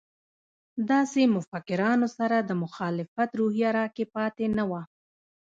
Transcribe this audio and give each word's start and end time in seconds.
داسې 0.89 1.21
مفکرانو 1.35 2.07
سره 2.17 2.37
د 2.41 2.51
مخالفت 2.63 3.29
روحیه 3.39 3.69
راکې 3.77 4.05
پاتې 4.15 4.45
نه 4.57 4.63
وه. 4.69 4.81